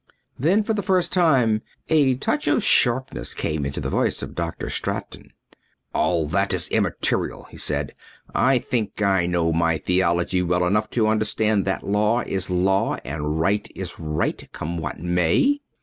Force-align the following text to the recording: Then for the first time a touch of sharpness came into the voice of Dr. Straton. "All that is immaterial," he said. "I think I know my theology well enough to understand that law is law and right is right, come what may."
Then 0.39 0.63
for 0.63 0.73
the 0.73 0.81
first 0.81 1.13
time 1.13 1.61
a 1.87 2.15
touch 2.15 2.47
of 2.47 2.63
sharpness 2.63 3.35
came 3.35 3.67
into 3.67 3.79
the 3.79 3.91
voice 3.91 4.23
of 4.23 4.33
Dr. 4.33 4.67
Straton. 4.67 5.29
"All 5.93 6.27
that 6.29 6.55
is 6.55 6.67
immaterial," 6.69 7.43
he 7.51 7.57
said. 7.57 7.93
"I 8.33 8.57
think 8.57 9.03
I 9.03 9.27
know 9.27 9.53
my 9.53 9.77
theology 9.77 10.41
well 10.41 10.65
enough 10.65 10.89
to 10.97 11.05
understand 11.07 11.65
that 11.65 11.85
law 11.87 12.21
is 12.21 12.49
law 12.49 12.97
and 13.05 13.39
right 13.39 13.69
is 13.75 13.99
right, 13.99 14.51
come 14.51 14.79
what 14.79 14.97
may." 14.99 15.59